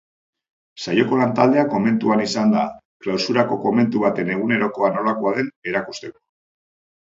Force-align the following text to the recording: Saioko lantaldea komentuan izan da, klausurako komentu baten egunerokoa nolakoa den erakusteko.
Saioko 0.85 1.19
lantaldea 1.19 1.65
komentuan 1.73 2.23
izan 2.25 2.55
da, 2.57 2.65
klausurako 3.05 3.61
komentu 3.69 4.03
baten 4.07 4.35
egunerokoa 4.39 4.93
nolakoa 4.99 5.39
den 5.41 5.55
erakusteko. 5.75 6.19